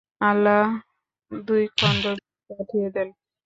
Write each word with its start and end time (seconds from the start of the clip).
আল্লাহ 0.21 0.63
দুই 1.31 1.63
খণ্ড 1.77 2.03
মেঘ 2.13 2.19
পাঠিয়ে 2.49 2.87
দেন। 2.95 3.09